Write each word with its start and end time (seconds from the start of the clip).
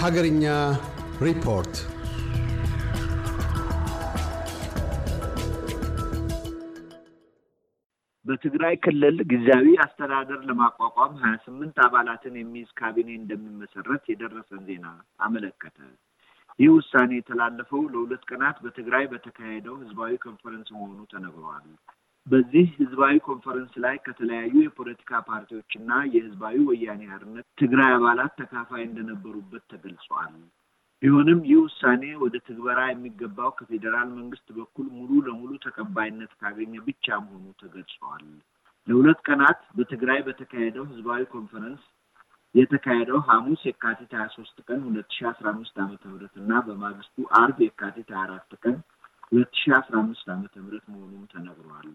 ሀገርኛ 0.00 0.44
ሪፖርት 1.20 1.74
በትግራይ 8.26 8.74
ክልል 8.84 9.16
ጊዜያዊ 9.30 9.66
አስተዳደር 9.84 10.40
ለማቋቋም 10.48 11.14
ሀያ 11.22 11.34
ስምንት 11.44 11.76
አባላትን 11.84 12.34
የሚይዝ 12.38 12.70
ካቢኔ 12.78 13.10
እንደሚመሰረት 13.16 14.04
የደረሰን 14.10 14.62
ዜና 14.68 14.86
አመለከተ። 15.20 15.78
ይህ 16.58 16.70
ውሳኔ 16.76 17.10
የተላለፈው 17.16 17.82
ለሁለት 17.92 18.22
ቀናት 18.30 18.56
በትግራይ 18.64 19.04
በተካሄደው 19.12 19.76
ህዝባዊ 19.82 20.12
ኮንፈረንስ 20.24 20.68
መሆኑ 20.74 20.98
ተነግረዋል። 21.12 21.66
በዚህ 22.30 22.66
ህዝባዊ 22.76 23.14
ኮንፈረንስ 23.26 23.72
ላይ 23.84 23.96
ከተለያዩ 24.04 24.54
የፖለቲካ 24.62 25.20
ፓርቲዎችና 25.28 25.90
የህዝባዊ 26.12 26.56
ወያኔ 26.68 27.02
ሓርነት 27.12 27.46
ትግራይ 27.60 27.92
አባላት 27.94 28.32
ተካፋይ 28.40 28.82
እንደነበሩበት 28.84 29.64
ተገልጿል። 29.72 30.34
ቢሆንም 31.02 31.40
ይህ 31.48 31.58
ውሳኔ 31.62 32.02
ወደ 32.22 32.34
ትግበራ 32.46 32.80
የሚገባው 32.88 33.50
ከፌዴራል 33.58 34.08
መንግስት 34.16 34.48
በኩል 34.58 34.86
ሙሉ 34.96 35.10
ለሙሉ 35.26 35.52
ተቀባይነት 35.64 36.32
ካገኘ 36.42 36.74
ብቻ 36.88 37.06
መሆኑ 37.24 37.46
ተገልጿል። 37.62 38.24
ለሁለት 38.88 39.20
ቀናት 39.28 39.60
በትግራይ 39.76 40.20
በተካሄደው 40.26 40.84
ህዝባዊ 40.90 41.22
ኮንፈረንስ 41.32 41.82
የተካሄደው 42.54 43.18
ሐሙስ 43.26 43.60
የካቲት 43.66 44.12
ሀያ 44.16 44.26
ሶስት 44.36 44.56
ቀን 44.68 44.80
ሁለት 44.86 45.10
ሺ 45.16 45.26
አስራ 45.30 45.46
አምስት 45.52 45.76
ዓመተ 45.82 46.02
ምህረት 46.12 46.34
እና 46.40 46.52
በማግስቱ 46.66 47.26
አርብ 47.40 47.58
የካቲት 47.64 48.08
ሀያ 48.12 48.22
አራት 48.24 48.54
ቀን 48.62 48.76
ሁለት 49.32 49.52
ሺ 49.56 49.72
አስራ 49.76 49.94
አምስት 50.02 50.26
ዓመተ 50.34 50.54
ምህረት 50.62 50.84
መሆኑም 50.92 51.24
ተነግሯል። 51.32 51.88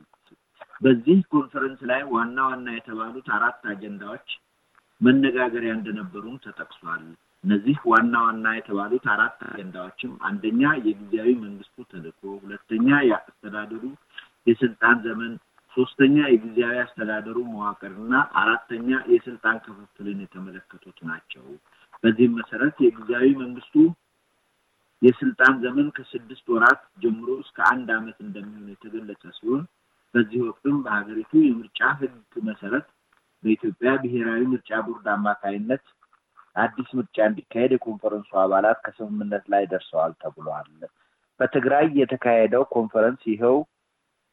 በዚህ 0.82 1.18
ኮንፈረንስ 1.34 1.82
ላይ 1.90 2.02
ዋና 2.14 2.38
ዋና 2.50 2.68
የተባሉት 2.76 3.28
አራት 3.38 3.62
አጀንዳዎች 3.72 4.28
መነጋገሪያ 5.02 5.72
እንደነበሩም 5.78 6.38
ተጠቅሷል። 6.46 7.04
እነዚህ 7.44 7.78
ዋና 7.92 8.14
ዋና 8.26 8.46
የተባሉት 8.58 9.06
አራት 9.14 9.40
አጀንዳዎችም 9.48 10.14
አንደኛ 10.28 10.62
የጊዜያዊ 10.86 11.32
መንግስቱ 11.44 11.76
ተልዕኮ፣ 11.92 12.22
ሁለተኛ 12.44 12.88
የአስተዳደሩ 13.08 13.84
የስልጣን 14.48 14.98
ዘመን፣ 15.06 15.34
ሶስተኛ 15.78 16.18
የጊዜያዊ 16.32 16.76
አስተዳደሩ 16.84 17.38
መዋቅርና 17.54 18.14
አራተኛ 18.42 18.90
የስልጣን 19.14 19.58
ክፍፍልን 19.66 20.20
የተመለከቱት 20.24 21.00
ናቸው። 21.10 21.46
በዚህም 22.04 22.36
መሰረት 22.40 22.76
የጊዜያዊ 22.86 23.28
መንግስቱ 23.42 23.76
የስልጣን 25.02 25.56
ዘመን 25.64 25.88
ከስድስት 25.96 26.46
ወራት 26.54 26.82
ጀምሮ 27.04 27.30
እስከ 27.44 27.58
አንድ 27.72 27.88
ዓመት 27.98 28.18
እንደሚሆን 28.26 28.70
የተገለጸ 28.74 29.24
ሲሆን 29.38 29.64
በዚህ 30.14 30.42
ወቅትም 30.48 30.78
በሀገሪቱ 30.86 31.32
የምርጫ 31.44 31.80
ህግ 32.00 32.16
መሰረት 32.50 32.88
በኢትዮጵያ 33.44 33.92
ብሔራዊ 34.04 34.42
ምርጫ 34.52 34.80
ቦርድ 34.86 35.08
አማካይነት 35.16 35.84
አዲስ 36.56 36.90
ምርጫ 36.98 37.18
እንዲካሄድ 37.30 37.72
የኮንፈረንሱ 37.76 38.32
አባላት 38.44 38.78
ከስምምነት 38.86 39.46
ላይ 39.54 39.64
ደርሰዋል 39.72 40.14
ተብሏል። 40.22 40.70
በትግራይ 41.40 41.88
የተካሄደው 42.00 42.64
ኮንፈረንስ 42.76 43.24
ይኸው 43.32 43.58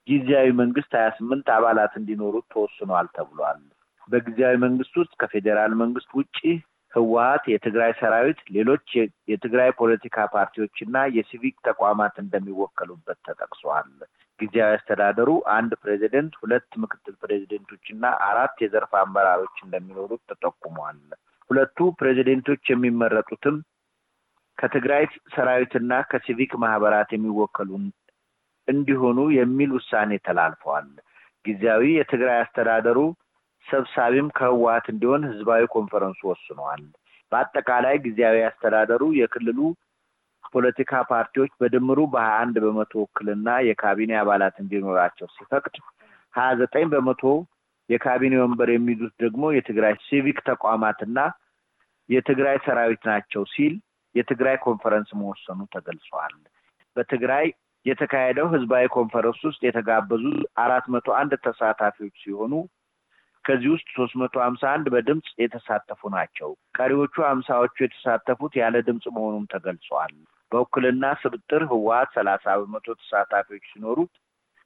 ጊዜያዊ 0.09 0.49
መንግስት 0.61 0.93
ሀያ 0.99 1.09
ስምንት 1.19 1.49
አባላት 1.57 1.93
እንዲኖሩት 2.01 2.47
ተወስኗል 2.55 3.09
ተብሏል። 3.17 3.61
በጊዜያዊ 4.09 4.55
መንግስት 4.65 4.95
ውስጥ 5.01 5.13
ከፌዴራል 5.21 5.73
መንግስት 5.83 6.11
ውጭ 6.19 6.39
ህወሀት፣ 6.95 7.45
የትግራይ 7.53 7.93
ሰራዊት፣ 8.01 8.41
ሌሎች 8.57 8.87
የትግራይ 9.31 9.71
ፖለቲካ 9.79 10.27
ፓርቲዎች 10.35 10.77
እና 10.87 11.05
የሲቪክ 11.17 11.57
ተቋማት 11.69 12.15
እንደሚወከሉበት 12.23 13.19
ተጠቅሷል። 13.29 13.89
ጊዜያዊ 14.41 14.71
አስተዳደሩ 14.77 15.29
አንድ 15.57 15.73
ፕሬዚደንት፣ 15.83 16.33
ሁለት 16.43 16.71
ምክትል 16.83 17.15
ፕሬዚደንቶች 17.23 17.85
እና 17.95 18.05
አራት 18.29 18.57
የዘርፍ 18.65 18.93
አመራሮች 19.03 19.57
እንደሚኖሩት 19.65 20.23
ተጠቁሟል። 20.31 21.01
ሁለቱ 21.51 21.79
ፕሬዚደንቶች 22.01 22.63
የሚመረጡትም 22.71 23.57
ከትግራይ 24.59 25.05
ሰራዊትና 25.35 25.93
ከሲቪክ 26.11 26.53
ማህበራት 26.63 27.11
የሚወከሉ 27.15 27.71
እንዲሆኑ 28.69 29.19
የሚል 29.39 29.71
ውሳኔ 29.77 30.13
ተላልፈዋል። 30.27 30.89
ጊዜያዊ 31.45 31.85
የትግራይ 31.97 32.39
አስተዳደሩ 32.43 32.99
ሰብሳቢም 33.67 34.29
ከህወሀት 34.37 34.87
እንዲሆን 34.93 35.23
ህዝባዊ 35.31 35.63
ኮንፈረንሱ 35.75 36.21
ወስነዋል። 36.31 36.83
በአጠቃላይ 37.33 37.97
ጊዜያዊ 38.05 38.39
አስተዳደሩ 38.49 39.03
የክልሉ 39.19 39.59
ፖለቲካ 40.53 40.93
ፓርቲዎች 41.11 41.53
በድምሩ 41.61 42.01
በሀያ 42.13 42.35
አንድ 42.43 42.57
በመቶ 42.65 42.93
ውክልና 43.05 43.49
የካቢኔ 43.69 44.13
አባላት 44.23 44.57
እንዲኖራቸው 44.63 45.29
ሲፈቅድ 45.37 45.77
ሀያ 46.35 46.49
ዘጠኝ 46.61 46.85
በመቶ 46.93 47.23
የካቢኔ 47.89 48.35
ወንበር 48.43 48.69
የሚይዙት 48.73 49.15
ደግሞ 49.25 49.45
የትግራይ 49.55 49.95
ሲቪክ 50.07 50.39
ተቋማትና 50.51 51.19
የትግራይ 52.09 52.57
ሰራዊት 52.67 53.03
ናቸው 53.11 53.43
ሲል 53.53 53.75
የትግራይ 54.15 54.57
ኮንፈረንስ 54.65 55.11
መወሰኑ 55.21 55.61
ተገልጿል። 55.75 56.35
በትግራይ 56.97 57.47
የተካሄደው 57.87 58.47
ህዝባዊ 58.55 58.85
ኮንፈረንስ 58.97 59.41
ውስጥ 59.49 59.61
የተጋበዙ 59.67 60.25
አራት 60.65 60.85
መቶ 60.95 61.09
አንድ 61.21 61.33
ተሳታፊዎች 61.47 62.15
ሲሆኑ 62.25 62.53
ከዚህ 63.45 63.71
ውስጥ 63.75 63.89
ሶስት 63.97 64.15
መቶ 64.21 64.35
ሀምሳ 64.45 64.63
አንድ 64.73 64.87
በድምፅ 64.95 65.29
የተሳተፉ 65.43 66.11
ናቸው። 66.15 66.51
ቀሪዎቹ 66.79 67.15
ሀምሳዎቹ 67.29 67.77
የተሳተፉት 67.85 68.55
ያለ 68.61 68.77
ድምፅ 68.89 69.07
መሆኑም 69.17 69.47
ተገልጿል። 69.53 70.13
በውክልና 70.53 71.05
ስብጥር 71.23 71.63
ህወሀት 71.71 72.11
ሰላሳ 72.17 72.45
በመቶ 72.61 72.87
ተሳታፊዎች 73.01 73.65
ሲኖሩት 73.71 74.13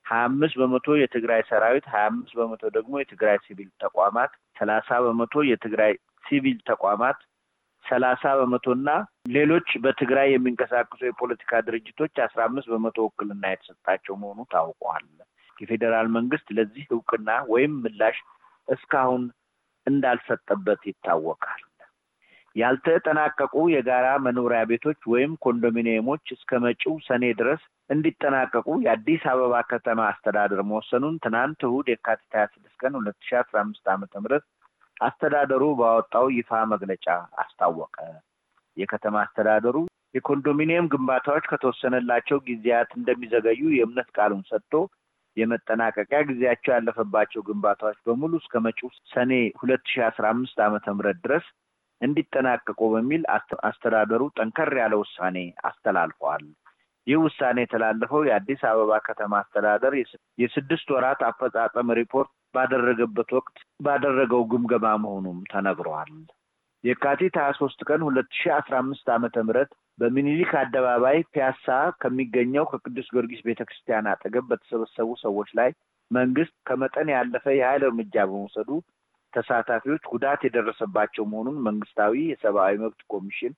ሀያ 0.07 0.25
አምስት 0.27 0.57
በመቶ 0.61 0.97
የትግራይ 0.99 1.41
ሰራዊት፣ 1.49 1.87
ሀያ 1.93 2.05
አምስት 2.11 2.35
በመቶ 2.39 2.63
ደግሞ 2.77 2.93
የትግራይ 3.01 3.39
ሲቪል 3.47 3.71
ተቋማት፣ 3.85 4.33
ሰላሳ 4.57 4.99
በመቶ 5.05 5.45
የትግራይ 5.49 5.93
ሲቪል 6.25 6.59
ተቋማት፣ 6.71 7.19
ሰላሳ 7.85 8.25
በመቶና 8.39 8.89
ሌሎች 9.37 9.69
በትግራይ 9.83 10.29
የሚንቀሳቀሱ 10.31 11.01
የፖለቲካ 11.07 11.61
ድርጅቶች 11.67 12.15
አስራ 12.25 12.41
አምስት 12.49 12.69
በመቶ 12.73 12.99
ውክልና 13.07 13.45
የተሰጣቸው 13.53 14.15
መሆኑ 14.23 14.41
ታውቋል። 14.55 15.07
የፌዴራል 15.57 16.09
መንግስት 16.17 16.49
ለዚህ 16.57 16.87
እውቅና 16.95 17.31
ወይም 17.53 17.75
ምላሽ 17.85 18.17
እስካሁን 18.69 19.25
እንዳልሰጠበት 19.87 20.83
ይታወቃል። 20.91 21.63
ያልተጠናቀቁ 22.57 23.55
የጋራ 23.73 24.07
መኖሪያ 24.27 24.61
ቤቶች 24.71 25.01
ወይም 25.13 25.33
ኮንዶሚኒየሞች 25.45 26.25
እስከ 26.37 26.59
መጪው 26.65 26.95
ሰኔ 27.09 27.25
ድረስ 27.41 27.63
እንዲጠናቀቁ 27.91 28.69
የአዲስ 28.85 29.25
አበባ 29.33 29.55
ከተማ 29.73 30.01
አስተዳደር 30.13 30.61
መወሰኑን 30.71 31.17
ትናንት 31.25 31.61
እሁድ 31.69 31.89
የካቲት 31.93 32.33
ሀያ 32.37 32.47
ስድስት 32.55 32.77
ቀን 32.81 32.97
ሁለት 32.99 33.19
ሺ 33.27 33.37
አስራ 33.41 33.57
አምስት 33.65 33.87
ዓመተ 33.95 34.15
ምህረት 34.23 34.47
አስተዳደሩ 35.01 35.63
ባወጣው 35.81 36.27
ይፋ 36.37 36.61
መግለጫ 36.73 37.07
አስታወቀ። 37.43 37.97
የከተማ 38.77 39.17
አስተዳደሩ 39.25 39.77
የኮንዶሚኒየም 40.15 40.91
ግንባታዎች 40.93 41.45
ከተወሰነላቸው 41.51 42.39
ጊዜያት 42.49 42.91
እንደሚዘገዩ 42.99 43.63
የእምነት 43.75 44.09
ቃሉን 44.17 44.43
ሰጥቶ 44.51 44.73
የመጠናቀቂያ 45.37 46.19
ጊዜያቸው 46.29 46.73
ያለፈባቸው 46.75 47.41
ግንባታዎች 47.49 47.99
በሙሉ 48.07 48.33
እስከ 48.41 48.61
መጪው 48.67 48.91
ሰኔ 49.13 49.33
ሁለት 49.61 49.85
ሺ 49.93 50.05
አስራ 50.07 50.27
አምስት 50.35 50.59
ዓመተ 50.67 50.95
ምህረት 50.97 51.19
ድረስ 51.27 51.47
እንዲጠናቀቁ 52.01 52.81
በሚል 52.95 53.23
አስተዳደሩ 53.69 54.23
ጠንከር 54.37 54.73
ያለ 54.81 54.95
ውሳኔ 55.03 55.37
አስተላልፈዋል። 55.69 56.45
ይህ 57.07 57.19
ውሳኔ 57.25 57.59
የተላለፈው 57.63 58.23
የአዲስ 58.27 58.63
አበባ 58.71 58.93
ከተማ 59.07 59.33
አስተዳደር 59.43 59.93
የስድስት 60.43 60.89
ወራት 60.95 61.21
አፈጻጸም 61.29 61.95
ሪፖርት 62.01 62.33
ባደረገበት 62.55 63.31
ወቅት 63.37 63.57
ባደረገው 63.87 64.43
ግምገማ 64.53 64.87
መሆኑም 65.05 65.39
ተነግሯል። 65.53 66.13
የካቲት 66.85 67.35
ሀያ 67.41 67.51
ሶስት 67.61 67.81
ቀን 67.89 68.01
ሁለት 68.07 68.29
ሺ 68.39 68.51
አስራ 68.57 68.75
አምስት 68.83 69.07
ዓመተ 69.15 69.37
ምህረት 69.47 69.71
በሚኒሊክ 69.99 70.51
አደባባይ 70.61 71.19
ፒያሳ 71.33 71.67
ከሚገኘው 72.01 72.65
ከቅዱስ 72.73 73.07
ጊዮርጊስ 73.13 73.43
ቤተ 73.47 73.61
ክርስቲያን 73.69 74.11
አጠገብ 74.11 74.45
በተሰበሰቡ 74.51 75.09
ሰዎች 75.23 75.51
ላይ 75.59 75.71
መንግስት 76.11 76.55
ከመጠን 76.69 77.09
ያለፈ 77.15 77.45
የኃይል 77.57 77.85
እርምጃ 77.87 78.15
በመውሰዱ 78.29 78.71
ተሳታፊዎች 79.33 80.03
ጉዳት 80.13 80.41
የደረሰባቸው 80.47 81.25
መሆኑን 81.31 81.57
መንግስታዊ 81.67 82.15
የሰብአዊ 82.31 82.75
መብት 82.83 83.01
ኮሚሽን 83.13 83.55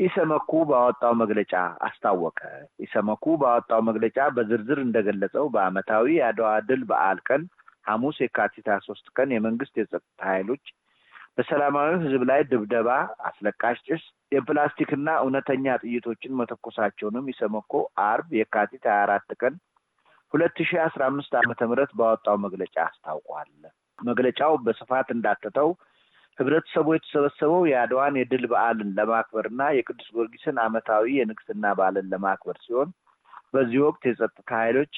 ኢሰመኩ 0.00 0.50
ባወጣው 0.68 1.12
መግለጫ 1.20 1.52
አስታወቀ። 1.86 2.40
ኢሰመኩ 2.84 3.24
ባወጣው 3.40 3.80
መግለጫ 3.88 4.18
በዝርዝር 4.36 4.78
እንደገለጸው 4.84 5.46
በዓመታዊ 5.54 6.06
የአድዋ 6.18 6.50
ድል 6.68 6.82
በዓል 6.90 7.20
ቀን 7.28 7.42
ሐሙስ 7.88 8.18
የካቲት 8.22 8.68
ሶስት 8.86 9.06
ቀን 9.16 9.28
የመንግስት 9.34 9.74
የጸጥታ 9.80 10.20
ኃይሎች 10.30 10.64
በሰላማዊ 11.38 11.90
ህዝብ 12.02 12.22
ላይ 12.28 12.40
ድብደባ፣ 12.50 12.88
አስለቃሽ 13.28 13.78
ጭስ፣ 13.88 14.04
የፕላስቲክና 14.32 15.08
እውነተኛ 15.22 15.74
ጥይቶችን 15.82 16.32
መተኮሳቸውንም 16.38 17.28
ኢሰመኮ 17.32 17.72
አርብ 18.06 18.30
የካቲት 18.38 18.84
ሀያ 18.88 19.02
አራት 19.04 19.28
ቀን 19.40 19.54
ሁለት 20.32 20.56
ሺህ 20.60 20.80
አስራ 20.86 21.02
አምስት 21.10 21.32
ዓመተ 21.40 21.60
ምህረት 21.68 21.92
ባወጣው 21.98 22.36
መግለጫ 22.44 22.76
አስታውቋል። 22.86 23.50
መግለጫው 23.98 24.52
በስፋት 24.64 25.08
እንዳተተው 25.14 25.70
ህብረተሰቡ 26.38 26.88
የተሰበሰበው 26.94 27.62
የአድዋን 27.68 28.18
የድል 28.20 28.44
በዓልን 28.50 28.90
ለማክበር 28.98 29.46
እና 29.50 29.62
የቅዱስ 29.76 30.08
ጊዮርጊስን 30.12 30.58
ዓመታዊ 30.64 31.06
የንግስና 31.18 31.72
በዓልን 31.78 32.10
ለማክበር 32.12 32.58
ሲሆን 32.64 32.90
በዚህ 33.54 33.80
ወቅት 33.86 34.02
የጸጥታ 34.08 34.50
ኃይሎች 34.62 34.94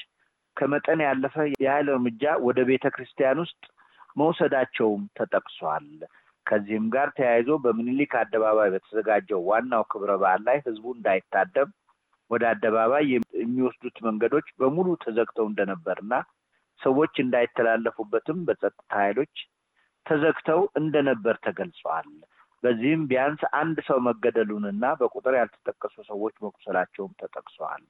ከመጠን 0.57 1.01
ያለፈ 1.07 1.35
የኃይል 1.55 1.89
እርምጃ 1.93 2.33
ወደ 2.47 2.59
ቤተ 2.69 2.85
ክርስቲያን 2.95 3.41
ውስጥ 3.43 3.61
መውሰዳቸውም 4.17 5.03
ተጠቅሷል። 5.17 5.87
ከዚህም 6.51 6.87
ጋር 6.93 7.09
ተያይዞ 7.17 7.49
በምኒልክ 7.63 8.13
አደባባይ 8.21 8.69
በተዘጋጀው 8.73 9.41
ዋናው 9.49 9.83
ክብረ 9.91 10.11
በዓል 10.21 10.41
ላይ 10.47 10.57
ህዝቡ 10.65 10.85
እንዳይታደም 10.95 11.69
ወደ 12.31 12.43
አደባባይ 12.51 13.05
የሚወስዱት 13.41 13.97
መንገዶች 14.07 14.47
በሙሉ 14.59 14.87
ተዘግተው 15.03 15.45
እንደነበርና 15.49 16.13
ሰዎች 16.79 17.13
እንዳይተላለፉበትም 17.23 18.37
በጸጥታ 18.47 18.91
ኃይሎች 19.01 19.33
ተዘግተው 20.05 20.61
እንደነበር 20.79 21.35
ተገልጿል። 21.45 22.07
በዚህም 22.63 23.01
ቢያንስ 23.09 23.41
አንድ 23.59 23.77
ሰው 23.87 23.99
መገደሉንና 24.07 24.85
በቁጥር 24.99 25.33
ያልተጠቀሱ 25.39 25.95
ሰዎች 26.09 26.35
መቁሰላቸውም 26.45 27.13
ተጠቅሰዋል። 27.21 27.83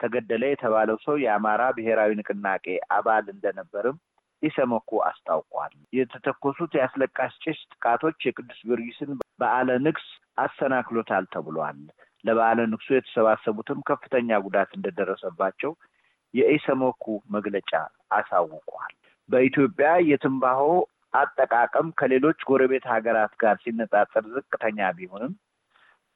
ተገደለ 0.00 0.44
የተባለው 0.50 0.96
ሰው 1.04 1.16
የአማራ 1.24 1.62
ብሔራዊ 1.76 2.10
ንቅናቄ 2.20 2.66
አባል 2.96 3.26
እንደነበርም 3.34 3.98
ኢሰመኮ 4.42 4.90
አስታውቋል። 5.08 5.74
የተተኮሱት 5.92 6.72
የአስለቃሽ 6.76 7.34
ጭስ 7.44 7.60
ጥቃቶች 7.72 8.18
የቅዱስ 8.26 8.60
ጊዮርጊስን 8.64 9.10
በዓለ 9.40 9.70
ንግስ 9.86 10.06
አሰናክሎታል 10.38 11.26
ተብሏል። 11.34 11.80
ለበዓለ 12.24 12.58
ንግሱ 12.72 12.88
የተሰባሰቡትም 12.94 13.78
ከፍተኛ 13.88 14.38
ጉዳት 14.44 14.70
እንደደረሰባቸው 14.76 15.72
የኢሰመኮ 16.34 17.04
መግለጫ 17.34 17.70
አሳውቋል። 18.18 18.92
በኢትዮጵያ 19.28 19.88
የትንባሆ 20.10 20.62
አጠቃቀም 21.14 21.88
ከሌሎች 21.98 22.38
ጎረቤት 22.48 22.84
ሀገራት 22.92 23.32
ጋር 23.42 23.56
ሲነጻጸር 23.64 24.24
ዝቅተኛ 24.34 24.90
ቢሆንም 24.98 25.32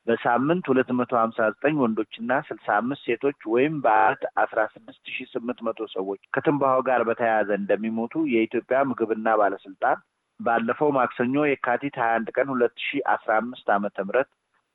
በሳምንት 0.06 0.64
ሁለት 0.70 0.90
መቶ 0.98 1.12
ሀምሳ 1.20 1.38
ዘጠኝ 1.52 1.76
ወንዶችና 1.82 2.32
ስልሳ 2.48 2.66
አምስት 2.80 3.02
ሴቶች 3.08 3.38
ወይም 3.52 3.74
በአመት 3.84 4.22
አስራ 4.42 4.60
ስድስት 4.74 5.02
ሺ 5.14 5.24
ስምንት 5.32 5.60
መቶ 5.66 5.88
ሰዎች 5.94 6.20
ከትንባሆ 6.34 6.76
ጋር 6.88 7.02
በተያያዘ 7.08 7.50
እንደሚሞቱ 7.60 8.14
የኢትዮጵያ 8.32 8.80
ምግብና 8.90 9.28
ባለስልጣን 9.40 9.98
ባለፈው 10.40 10.90
ማክሰኞ 10.96 11.44
የካቲት 11.48 11.94
ሀያ 12.00 12.14
አንድ 12.18 12.28
ቀን 12.36 12.48
ሁለት 12.54 12.74
ሺ 12.82 13.00
አስራ 13.14 13.30
አምስት 13.42 13.68
ዓመተ 13.76 14.04
ምህረት 14.06 14.30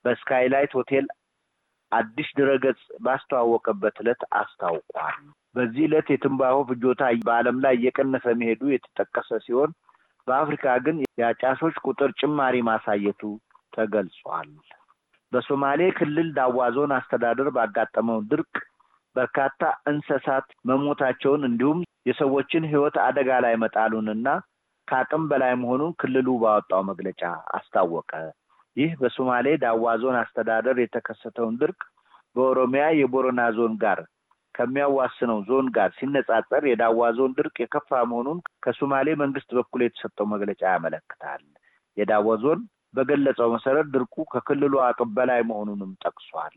በስካይላይት 0.06 0.72
ሆቴል 0.78 1.08
አዲስ 1.92 2.30
ድረገጽ 2.38 2.82
ባስተዋወቀበት 3.06 3.96
ዕለት 4.04 4.22
አስታውቋል። 4.40 5.18
በዚህ 5.56 5.86
ዕለት 5.88 6.10
የትንባሆ 6.12 6.58
ፍጆታ 6.70 7.02
በዓለም 7.22 7.58
ላይ 7.64 7.74
እየቀነሰ 7.80 8.26
መሄዱ 8.42 8.62
የተጠቀሰ 8.72 9.40
ሲሆን 9.46 9.72
በአፍሪካ 10.28 10.76
ግን 10.86 10.98
የአጫሾች 11.20 11.78
ቁጥር 11.86 12.12
ጭማሪ 12.22 12.58
ማሳየቱ 12.68 13.22
ተገልጿል። 13.74 14.50
በሶማሌ 15.32 15.82
ክልል 15.98 16.30
ዳዋ 16.38 16.68
ዞን 16.76 16.92
አስተዳደር 16.98 17.50
ባጋጠመው 17.56 18.20
ድርቅ 18.32 18.54
በርካታ 19.16 19.62
እንስሳት 19.92 20.48
መሞታቸውን 20.70 21.42
እንዲሁም 21.48 21.80
የሰዎችን 22.10 22.68
ሕይወት 22.72 22.96
አደጋ 23.06 23.30
ላይ 23.46 23.56
መጣሉንና 23.64 24.28
ከአቅም 24.88 25.24
በላይ 25.32 25.54
መሆኑን 25.62 25.92
ክልሉ 26.02 26.28
ባወጣው 26.42 26.82
መግለጫ 26.90 27.22
አስታወቀ። 27.58 28.12
ይህ 28.78 28.92
በሶማሌ 29.02 29.48
ዳዋ 29.64 29.94
ዞን 30.02 30.18
አስተዳደር 30.22 30.78
የተከሰተውን 30.82 31.58
ድርቅ 31.62 31.82
በኦሮሚያ 32.36 32.84
የቦረና 33.00 33.42
ዞን 33.58 33.74
ጋር 33.84 34.00
ከሚያዋስነው 34.56 35.40
ዞን 35.48 35.68
ጋር 35.76 35.90
ሲነጻጸር 35.98 36.64
የዳዋ 36.70 37.10
ዞን 37.18 37.32
ድርቅ 37.38 37.56
የከፋ 37.64 38.00
መሆኑን 38.12 38.40
ከሶማሌ 38.66 39.08
መንግስት 39.22 39.50
በኩል 39.58 39.82
የተሰጠው 39.86 40.28
መግለጫ 40.34 40.62
ያመለክታል። 40.74 41.44
የዳዋ 41.98 42.36
ዞን 42.44 42.60
በገለጸው 42.94 43.50
መሰረት 43.54 43.88
ድርቁ 43.94 44.16
ከክልሉ 44.32 44.74
አቅም 44.88 45.10
በላይ 45.18 45.42
መሆኑንም 45.50 45.92
ጠቅሷል። 46.04 46.56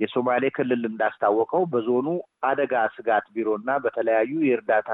የሶማሌ 0.00 0.44
ክልል 0.56 0.82
እንዳስታወቀው 0.88 1.62
በዞኑ 1.72 2.06
አደጋ 2.48 2.74
ስጋት 2.94 3.26
ቢሮና 3.34 3.70
በተለያዩ 3.84 4.32
የእርዳታ 4.46 4.88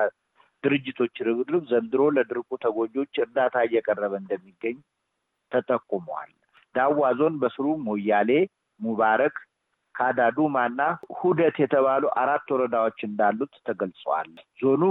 ድርጅቶች 0.64 1.16
ርብርብ 1.26 1.64
ዘንድሮ 1.70 2.02
ለድርቁ 2.16 2.50
ተጎጂዎች 2.64 3.14
እርዳታ 3.24 3.56
እየቀረበ 3.66 4.12
እንደሚገኝ 4.22 4.76
ተጠቁመዋል። 5.52 6.30
ዳዋ 6.74 7.10
ዞን 7.18 7.34
በስሩ 7.42 7.66
ሞያሌ፣ 7.86 8.30
ሙባረክ፣ 8.80 9.36
ካዳዱማና 9.94 10.80
ሁደት 11.18 11.56
የተባሉ 11.62 12.04
አራት 12.22 12.48
ወረዳዎች 12.54 12.98
እንዳሉት 13.06 13.52
ተገልጸዋል። 13.68 14.28
ዞኑ 14.60 14.82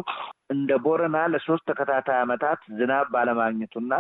እንደ 0.50 0.78
ቦረና 0.86 1.18
ለሶስት 1.34 1.66
ተከታታይ 1.70 2.18
ዓመታት 2.24 2.62
ዝናብ 2.80 3.06
ባለማግኘቱና 3.16 3.92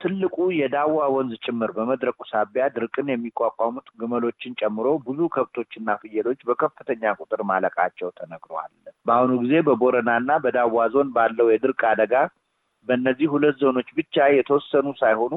ትልቁ 0.00 0.36
የዳዋ 0.56 0.98
ወንዝ 1.14 1.32
ጭምር 1.44 1.70
በመድረቁ 1.76 2.18
ሳቢያ 2.30 2.64
ድርቅን 2.74 3.08
የሚቋቋሙት 3.12 3.88
ግመሎችን 4.00 4.56
ጨምሮ 4.60 4.86
ብዙ 5.06 5.28
ከብቶችና 5.34 5.96
ፍየሎች 6.02 6.40
በከፍተኛ 6.48 7.12
ቁጥር 7.20 7.40
ማለቃቸው 7.50 8.10
ተነግረዋል። 8.18 8.72
በአሁኑ 9.06 9.32
ጊዜ 9.42 9.54
በቦረናና 9.66 10.30
በዳዋ 10.44 10.86
ዞን 10.94 11.10
ባለው 11.16 11.48
የድርቅ 11.52 11.80
አደጋ 11.90 12.14
በእነዚህ 12.86 13.28
ሁለት 13.34 13.56
ዞኖች 13.62 13.88
ብቻ 13.98 14.26
የተወሰኑ 14.32 14.88
ሳይሆኑ 15.00 15.32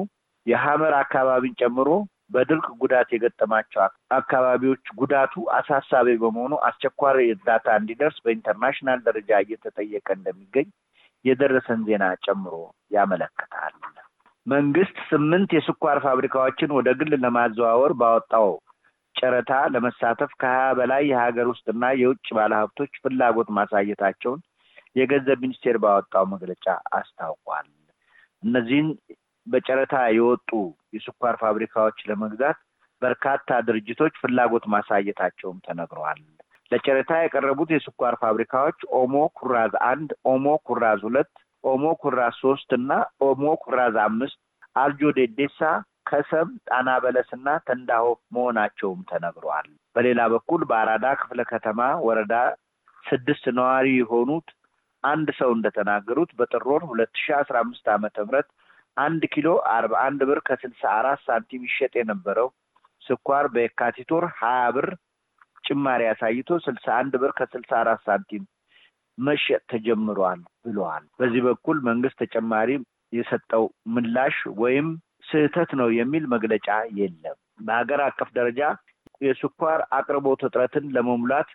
የሀመር 0.46 0.94
አካባቢን 1.00 1.58
ጨምሮ 1.60 1.88
በድርቅ 2.34 2.66
ጉዳት 2.82 3.08
የገጠማቸው 3.14 3.80
አካባቢዎች 4.18 4.84
ጉዳቱ 5.00 5.44
አሳሳቢ 5.58 6.16
በመሆኑ 6.22 6.54
አስቸኳሪ 6.68 7.18
እርዳታ 7.30 7.76
እንዲደርስ 7.80 8.16
በኢንተርናሽናል 8.24 9.02
ደረጃ 9.08 9.40
እየተጠየቀ 9.44 10.08
እንደሚገኝ 10.18 10.68
የደረሰን 11.24 11.82
ዜና 11.88 12.06
ጨምሮ 12.24 12.54
ያመለክታል። 12.90 13.74
መንግስት 14.46 14.96
ስምንት 15.10 15.50
የስኳር 15.56 15.98
ፋብሪካዎችን 16.04 16.74
ወደ 16.76 16.88
ግል 16.98 17.12
ለማዘዋወር 17.16 17.92
ባወጣው 18.00 18.48
ጨረታ 19.14 19.52
ለመሳተፍ 19.74 20.30
ከሀያ 20.40 20.64
በላይ 20.78 21.02
የሀገር 21.10 21.46
ውስጥና 21.52 21.84
የውጭ 22.00 22.26
ባለሀብቶች 22.36 22.92
ፍላጎት 23.02 23.48
ማሳየታቸውን 23.58 24.40
የገንዘብ 24.96 25.38
ሚኒስቴር 25.44 25.76
ባወጣው 25.84 26.24
መግለጫ 26.34 26.66
አስታውቋል። 26.98 27.68
እነዚህን 28.42 28.88
በጨረታ 29.46 29.96
የወጡ 30.16 30.50
የስኳር 30.96 31.36
ፋብሪካዎች 31.42 31.98
ለመግዛት 32.10 32.58
በርካታ 33.02 33.48
ድርጅቶች 33.68 34.14
ፍላጎት 34.22 34.66
ማሳየታቸውም 34.74 35.58
ተነግረዋል። 35.66 36.20
ለጨረታ 36.72 37.12
የቀረቡት 37.20 37.70
የስኳር 37.74 38.14
ፋብሪካዎች 38.22 38.78
ኦሞ 39.00 39.16
ኩራዝ 39.38 39.74
አንድ፣ 39.90 40.10
ኦሞ 40.32 40.46
ኩራዝ 40.68 41.00
ሁለት 41.08 41.32
ኦሞ 41.64 41.84
ኩራዝ 42.02 42.34
ሶስት 42.42 42.70
እና 42.78 42.90
ኦሞ 43.26 43.42
ኩራዝ 43.62 43.96
አምስት፣ 44.04 44.38
አርጆ 44.76 45.00
ዴዴሳ፣ 45.18 45.60
ከሰም፣ 46.08 46.48
ጣና 46.68 46.88
በለስ 47.02 47.30
እና 47.36 47.48
ተንዳሆ 47.68 48.06
መሆናቸውም 48.34 49.00
ተነግረዋል። 49.10 49.68
በሌላ 49.96 50.20
በኩል 50.34 50.62
በአራዳ 50.70 51.06
ክፍለ 51.20 51.40
ከተማ 51.52 51.80
ወረዳ 52.06 52.34
ስድስት 53.04 53.44
ነዋሪ 53.58 53.86
የሆኑት 53.96 54.48
አንድ 55.04 55.28
ሰው 55.38 55.50
እንደተናገሩት 55.56 56.30
በጥር 56.38 56.62
ወር 56.70 56.82
ሁለት 56.90 57.12
ሺ 57.22 57.32
አስራ 57.38 57.56
አምስት 57.64 57.86
ዓመተ 57.94 58.16
ምህረት 58.26 58.48
አንድ 58.96 59.22
ኪሎ 59.34 59.48
አርባ 59.72 59.94
አንድ 60.06 60.20
ብር 60.28 60.38
ከስልሳ 60.48 60.82
አራት 60.98 61.20
ሳንቲም 61.26 61.64
ይሸጥ 61.68 61.92
የነበረው 61.98 62.48
ስኳር 63.02 63.46
በየካቲት 63.54 64.10
ወር 64.16 64.26
ሀያ 64.38 64.62
ብር 64.76 64.88
ጭማሪ 65.64 66.02
አሳይቶ 66.10 66.50
ስልሳ 66.66 66.86
አንድ 67.00 67.14
ብር 67.22 67.32
ከስልሳ 67.38 67.72
አራት 67.82 68.00
ሳንቲም 68.06 68.44
መሸጥ 69.18 69.60
ተጀምሯል 69.70 70.40
ብለዋል። 70.64 71.04
በዚህ 71.18 71.42
በኩል 71.46 71.76
መንግስት 71.88 72.16
ተጨማሪ 72.22 72.70
የሰጠው 73.12 73.64
ምላሽ 73.94 74.36
ወይም 74.62 74.86
ስህተት 75.28 75.70
ነው 75.80 75.88
የሚል 75.98 76.24
መግለጫ 76.34 76.68
የለም። 76.98 77.36
በሀገር 77.60 78.00
አቀፍ 78.06 78.30
ደረጃ 78.38 78.60
የስኳር 79.20 79.80
አቅርቦት 79.98 80.40
እጥረትን 80.46 80.86
ለመሙላት 80.94 81.50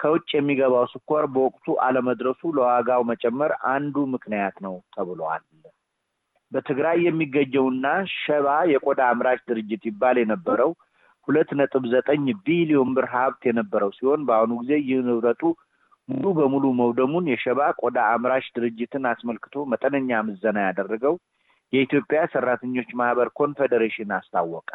ከውጭ 0.00 0.28
የሚገባው 0.34 0.86
ስኳር 0.92 1.24
በወቅቱ 1.34 1.76
አለመድረሱ 1.84 2.40
ለዋጋው 2.56 3.02
መጨመር 3.10 3.52
አንዱ 3.72 3.96
ምክንያት 4.14 4.56
ነው 4.64 4.74
ተብሏል። 4.94 5.44
በትግራይ 6.52 6.98
የሚገኘውና 7.04 7.86
ሸባ 8.14 8.48
የቆዳ 8.72 9.02
አምራች 9.12 9.40
ድርጅት 9.48 9.84
ይባል 9.88 10.16
የነበረው 10.20 10.70
ሁለት 11.28 11.50
ነጥብ 11.58 11.84
ዘጠኝ 11.92 12.24
ቢሊዮን 12.46 12.90
ብር 12.96 13.06
ሀብት 13.14 13.42
የነበረው 13.48 13.90
ሲሆን 13.96 14.20
በአሁኑ 14.28 14.52
ጊዜ 14.62 14.72
ይህ 14.82 14.98
ንብረቱ 15.06 15.42
ሙሉ 16.08 16.24
በሙሉ 16.38 16.64
መውደሙን 16.78 17.28
የሸባ 17.30 17.60
ቆዳ 17.80 17.98
አምራች 18.14 18.46
ድርጅትን 18.56 19.04
አስመልክቶ 19.10 19.64
መጠነኛ 19.72 20.20
ምዘና 20.26 20.58
ያደረገው 20.66 21.14
የኢትዮጵያ 21.72 22.20
ሰራተኞች 22.34 22.88
ማህበር 23.00 23.28
ኮንፌዴሬሽን 23.38 24.10
አስታወቀ። 24.16 24.70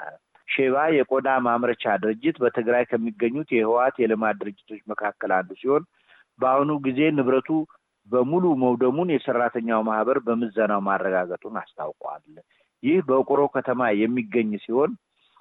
ሼባ 0.48 0.75
የቆዳ 0.95 1.29
ማምረቻ 1.45 1.83
ድርጅት 2.03 2.38
በትግራይ 2.43 2.83
ከሚገኙት 2.91 3.50
የህወሓት 3.53 3.95
የልማት 4.01 4.39
ድርጅቶች 4.41 4.81
መካከል 4.91 5.31
አንዱ 5.38 5.51
ሲሆን 5.62 5.83
በአሁኑ 6.39 6.71
ጊዜ 6.88 7.00
ንብረቱ 7.17 7.50
በሙሉ 8.07 8.45
መውደሙን 8.62 9.09
የሰራተኛው 9.13 9.81
ማህበር 9.89 10.17
በምዘናው 10.27 10.81
ማረጋገጡን 10.88 11.59
አስታውቋል። 11.62 12.24
ይህ 12.83 13.00
በውቅሮ 13.07 13.41
ከተማ 13.55 13.89
የሚገኝ 14.01 14.51
ሲሆን 14.65 14.91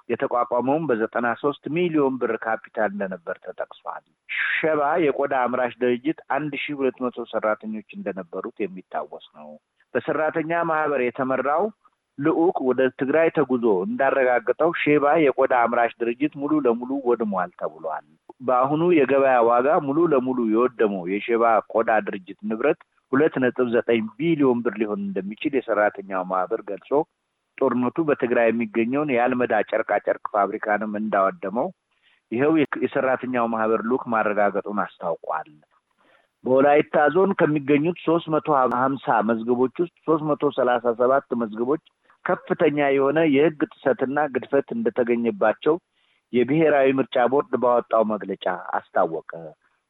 የተቋቋመውም 0.09 0.87
በዘጠና 0.89 1.27
ሶስት 1.41 1.63
ሚሊዮን 1.75 2.13
ብር 2.21 2.33
ካፒታል 2.45 2.89
እንደነበር 2.93 3.37
ተጠቅሷል። 3.45 4.03
ሼባ 4.51 4.81
የቆዳ 5.03 5.33
አምራች 5.45 5.73
ድርጅት 5.81 6.19
አንድ 6.35 6.53
ሺ 6.61 6.75
ሁለት 6.79 6.97
መቶ 7.03 7.25
ሰራተኞች 7.33 7.89
እንደነበሩት 7.97 8.57
የሚታወስ 8.61 9.27
ነው። 9.37 9.49
በሰራተኛ 9.93 10.51
ማህበር 10.69 11.01
የተመራው 11.03 11.63
ልዑክ 12.17 12.57
ወደ 12.69 12.81
ትግራይ 12.99 13.27
ተጉዞ 13.35 13.65
እንዳረጋገጠው 13.85 14.71
ሼባ 14.81 15.05
የቆዳ 15.23 15.53
አምራች 15.65 15.93
ድርጅት 16.01 16.33
ሙሉ 16.41 16.53
ለሙሉ 16.65 16.91
ወድሟል 17.09 17.51
ተብሏል። 17.61 18.07
በአሁኑ 18.41 18.83
የገበያ 18.97 19.37
ዋጋ 19.49 19.67
ሙሉ 19.85 19.99
ለሙሉ 20.13 20.39
የወደመው 20.51 21.03
የሼባ 21.13 21.43
ቆዳ 21.73 21.91
ድርጅት 22.07 22.39
ንብረት 22.49 22.81
ሁለት 23.11 23.35
ነጥብ 23.43 23.67
ዘጠኝ 23.75 24.01
ቢሊዮን 24.19 24.59
ብር 24.65 24.75
ሊሆን 24.81 24.99
እንደሚችል 25.05 25.53
የሰራተኛው 25.57 26.23
ማህበር 26.31 26.61
ገልጾ 26.69 26.89
ጦርነቱ 27.59 27.97
በትግራይ 28.07 28.47
የሚገኘውን 28.49 29.13
የአልመዳ 29.13 29.53
ጨርቃ 29.69 29.91
ጨርቅ 30.05 30.25
ፋብሪካንም 30.35 30.93
እንዳወደመው 30.99 31.67
ይኸው 32.31 32.53
የሰራተኛው 32.83 33.45
ማህበር 33.53 33.81
ልዑክ 33.89 34.03
ማረጋገጡን 34.13 34.79
አስታውቋል። 34.83 35.49
በወላይታ 36.43 36.97
ዞን 37.13 37.31
ከሚገኙት 37.39 37.97
ሶስት 38.05 38.27
መቶ 38.33 38.47
ሀምሳ 38.75 39.07
መዝገቦች 39.29 39.73
ውስጥ 39.83 39.95
ሶስት 40.05 40.23
መቶ 40.29 40.51
ሰላሳ 40.57 40.93
ሰባት 40.99 41.27
መዝገቦች 41.41 41.83
ከፍተኛ 42.25 42.77
የሆነ 42.91 43.19
የሕግ 43.33 43.61
ጥሰትና 43.71 44.19
ግድፈት 44.33 44.67
እንደተገኘባቸው 44.75 45.75
የብሔራዊ 46.33 46.87
ምርጫ 46.97 47.17
ቦርድ 47.31 47.53
ባወጣው 47.63 48.03
መግለጫ 48.11 48.45
አስታወቀ። 48.77 49.31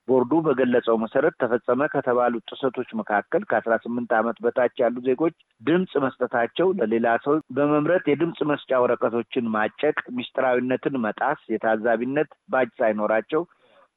ቦርዱ 0.10 0.32
በገለጸው 0.46 0.96
መሰረት 1.01 1.36
ተፈጸመ 1.42 1.88
ከተባሉ 1.94 2.34
ጥሰቶች 2.50 2.89
መካከል 3.00 3.42
ከአስራ 3.50 3.74
ስምንት 3.84 4.12
ዓመት 4.20 4.38
በታች 4.46 4.75
ያሉ 4.84 4.96
ዜጎች 5.08 5.36
ድምፅ 5.62 5.94
መስጠታቸው፣ 6.06 6.68
ለሌላ 6.80 7.08
ሰው 7.25 7.36
በመምረጥ 7.58 8.04
የድምፅ 8.10 8.39
መስጫ 8.51 8.80
ወረቀቶችን 8.84 9.51
ማጨቅ፣ 9.56 9.98
ሚስጥራዊነትን 10.20 10.98
መጣስ፣ 11.06 11.42
የታዛቢነት 11.54 12.32
ባጅ 12.54 12.72
ሳይኖራቸው 12.82 13.44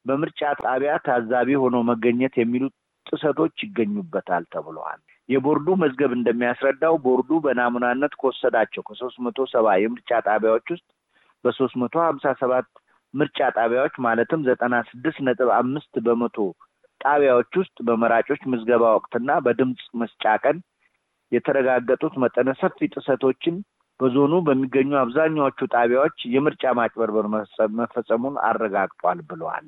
በምርጫ 0.05 0.41
ጣቢያ 0.63 0.93
ታዛቢ 1.05 1.49
ሆኖ 1.63 1.75
መገኘት 1.89 2.33
የሚሉ 2.39 2.63
ጥሰቶች 3.05 3.55
ይገኙበታል 3.65 4.43
ተብለዋል። 4.53 4.99
የቦርዱ 5.29 5.67
መዝገብ 5.81 6.11
እንደሚያስረዳው 6.15 6.95
ቦርዱ 7.05 7.31
በናሙናነት 7.45 8.13
ከወሰዳቸው 8.19 8.83
ከሶስት 8.87 9.17
መቶ 9.25 9.45
ሰባ 9.53 9.75
የምርጫ 9.81 10.11
ጣቢያዎች 10.27 10.67
ውስጥ 10.73 10.87
በሶስት 11.43 11.75
መቶ 11.81 11.95
ሀምሳ 12.07 12.27
ሰባት 12.41 12.67
ምርጫ 13.13 13.39
ጣቢያዎች 13.57 13.95
ማለትም 14.05 14.45
ዘጠና 14.47 14.75
ስድስት 14.89 15.19
ነጥብ 15.27 15.49
አምስት 15.57 15.93
በመቶ 16.05 16.37
ጣቢያዎች 17.01 17.51
ውስጥ 17.61 17.77
በመራጮች 17.87 18.41
ምዝገባ 18.51 18.83
ወቅትና 18.97 19.31
በድምፅ 19.45 19.83
መስጫ 20.01 20.23
ቀን 20.43 20.57
የተረጋገጡት 21.31 22.15
መጠነ 22.23 22.49
ሰፊ 22.61 22.87
ጥሰቶችን 22.93 23.55
በዞኑ 23.99 24.33
በሚገኙ 24.45 24.91
አብዛኛዎቹ 25.01 25.59
ጣቢያዎች 25.75 26.17
የምርጫ 26.33 26.71
ማጭበርበር 26.77 27.25
መፈጸሙን 27.79 28.35
አረጋግጧል 28.47 29.19
ብለዋል። 29.29 29.67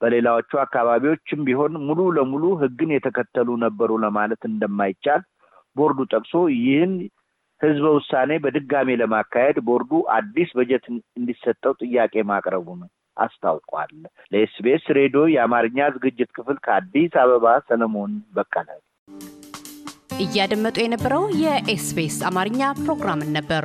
በሌላዎቹ 0.00 0.50
አካባቢዎችም 0.62 1.44
ቢሆን 1.46 1.74
ሙሉ 1.86 2.00
ለሙሉ 2.16 2.44
ሕግን 2.62 2.90
የተከተሉ 2.94 3.50
ነበሩ 3.64 3.90
ለማለት 4.04 4.42
እንደማይቻል 4.50 5.22
ቦርዱ 5.76 6.00
ጠቅሶ 6.12 6.34
ይህን 6.56 6.92
ህዝበ 7.60 7.86
ውሳኔ 7.96 8.30
በድጋሜ 8.44 8.96
ለማካሄድ 9.00 9.58
ቦርዱ 9.66 10.00
አዲስ 10.16 10.50
በጀት 10.58 10.84
እንዲሰጠው 11.18 11.74
ጥያቄ 11.82 12.24
ማቅረቡን 12.30 12.80
አስታውቋል። 13.16 13.92
ለኤስቢኤስ 14.32 14.86
ሬዲዮ 14.98 15.22
የአማርኛ 15.34 15.78
ዝግጅት 15.96 16.30
ክፍል 16.38 16.58
ከአዲስ 16.64 17.14
አበባ 17.22 17.54
ሰለሞን 17.68 18.14
በቀለ። 18.36 18.68
እያደመጡ 20.24 20.76
የነበረው 20.82 21.24
የኤስቢኤስ 21.42 22.18
አማርኛ 22.28 22.60
ፕሮግራምን 22.82 23.32
ነበር። 23.38 23.64